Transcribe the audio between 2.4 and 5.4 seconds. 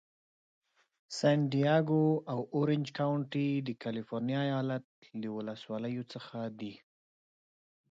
اورینج کونټي د کالفرنیا ایالت له